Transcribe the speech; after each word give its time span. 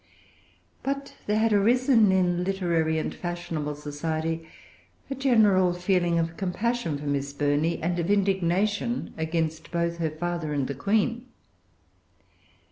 But 0.81 1.15
there 1.27 1.37
had 1.37 1.53
arisen, 1.53 2.11
in 2.11 2.43
literary 2.43 2.97
and 2.97 3.13
fashionable 3.13 3.75
society, 3.75 4.47
a 5.11 5.13
general 5.13 5.73
feeling 5.73 6.17
of 6.17 6.37
compassion 6.37 6.97
for 6.97 7.05
Miss 7.05 7.33
Burney, 7.33 7.77
and 7.83 7.99
of 7.99 8.09
indignation 8.09 9.13
against 9.15 9.69
both 9.69 9.97
her 9.97 10.09
father 10.09 10.53
and 10.53 10.65
the 10.67 10.73
Queen. 10.73 11.27